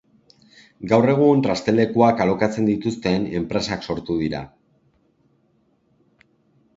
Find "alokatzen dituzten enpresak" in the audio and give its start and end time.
2.25-3.85